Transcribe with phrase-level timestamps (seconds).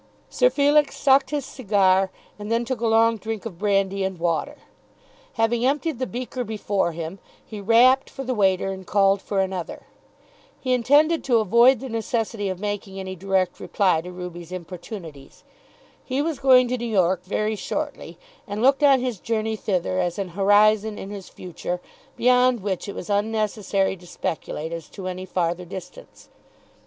[0.31, 2.09] Sir Felix sucked his cigar
[2.39, 4.55] and then took a long drink of brandy and water.
[5.33, 9.83] Having emptied the beaker before him, he rapped for the waiter and called for another.
[10.59, 15.43] He intended to avoid the necessity of making any direct reply to Ruby's importunities.
[16.03, 20.17] He was going to New York very shortly, and looked on his journey thither as
[20.17, 21.79] an horizon in his future
[22.17, 26.29] beyond which it was unnecessary to speculate as to any farther distance.